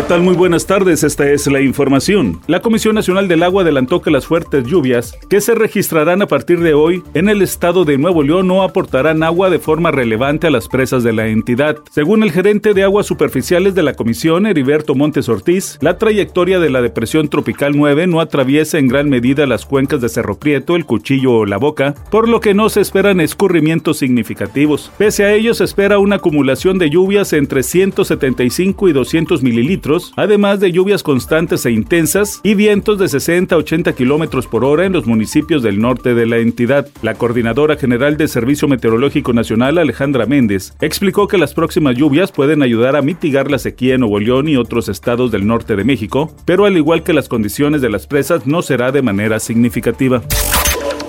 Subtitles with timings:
[0.00, 0.22] ¿Qué tal?
[0.22, 2.40] Muy buenas tardes, esta es la información.
[2.46, 6.60] La Comisión Nacional del Agua adelantó que las fuertes lluvias que se registrarán a partir
[6.60, 10.50] de hoy en el estado de Nuevo León no aportarán agua de forma relevante a
[10.50, 11.76] las presas de la entidad.
[11.90, 16.70] Según el gerente de aguas superficiales de la Comisión, Heriberto Montes Ortiz, la trayectoria de
[16.70, 20.86] la depresión tropical 9 no atraviesa en gran medida las cuencas de Cerro Prieto, el
[20.86, 24.90] Cuchillo o la Boca, por lo que no se esperan escurrimientos significativos.
[24.96, 30.60] Pese a ello, se espera una acumulación de lluvias entre 175 y 200 mililitros además
[30.60, 34.92] de lluvias constantes e intensas y vientos de 60 a 80 kilómetros por hora en
[34.92, 36.88] los municipios del norte de la entidad.
[37.02, 42.62] La coordinadora general del Servicio Meteorológico Nacional, Alejandra Méndez, explicó que las próximas lluvias pueden
[42.62, 46.32] ayudar a mitigar la sequía en Nuevo León y otros estados del norte de México,
[46.44, 50.22] pero al igual que las condiciones de las presas, no será de manera significativa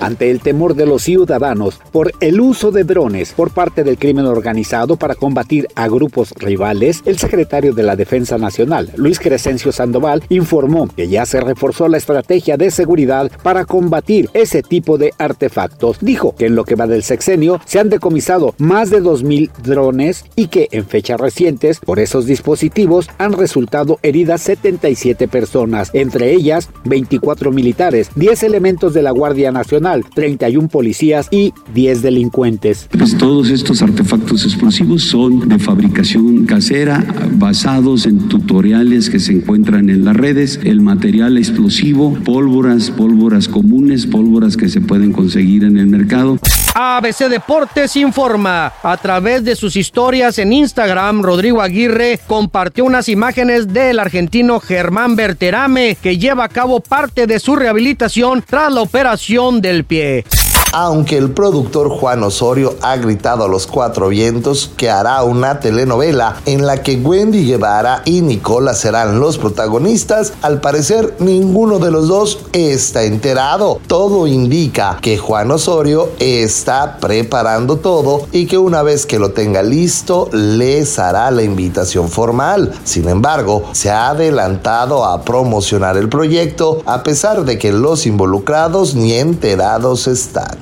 [0.02, 4.26] ante el temor de los ciudadanos por el uso de drones por parte del crimen
[4.26, 10.24] organizado para combatir a grupos rivales, el secretario de la Defensa Nacional, Luis Crescencio Sandoval,
[10.28, 15.98] informó que ya se reforzó la estrategia de seguridad para combatir ese tipo de artefactos.
[16.00, 20.24] Dijo que en lo que va del sexenio se han decomisado más de 2.000 drones
[20.34, 26.70] y que en fechas recientes por esos dispositivos han resultado heridas 77 personas, entre ellas
[26.84, 32.88] 24 militares, 10 elementos de la Guardia Nacional, 31 policías y 10 delincuentes.
[32.96, 39.90] Pues todos estos artefactos explosivos son de fabricación casera, basados en tutoriales que se encuentran
[39.90, 40.60] en las redes.
[40.64, 46.38] El material explosivo, pólvoras, pólvoras comunes, pólvoras que se pueden conseguir en el mercado.
[46.74, 48.72] ABC Deportes informa.
[48.82, 55.16] A través de sus historias en Instagram, Rodrigo Aguirre compartió unas imágenes del argentino Germán
[55.16, 60.24] Berterame, que lleva a cabo parte de su rehabilitación tras la operación del pie
[60.72, 66.36] aunque el productor Juan Osorio ha gritado a los cuatro vientos que hará una telenovela
[66.46, 72.08] en la que Wendy Guevara y Nicola serán los protagonistas, al parecer ninguno de los
[72.08, 73.80] dos está enterado.
[73.86, 79.62] Todo indica que Juan Osorio está preparando todo y que una vez que lo tenga
[79.62, 82.72] listo les hará la invitación formal.
[82.84, 88.94] Sin embargo, se ha adelantado a promocionar el proyecto a pesar de que los involucrados
[88.94, 90.61] ni enterados están.